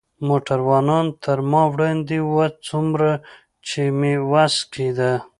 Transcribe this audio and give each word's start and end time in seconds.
موټروانان 0.27 1.05
تر 1.23 1.39
ما 1.51 1.61
وړاندې 1.73 2.17
و، 2.33 2.33
څومره 2.67 3.09
چې 3.67 3.81
مې 3.99 4.13
وس 4.31 4.55
کېده. 4.73 5.13